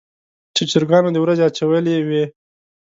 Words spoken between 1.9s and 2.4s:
وي.